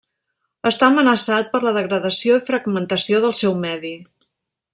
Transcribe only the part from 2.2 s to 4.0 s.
i fragmentació del seu medi.